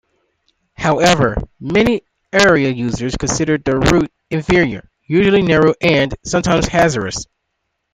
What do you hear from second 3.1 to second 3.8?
consider the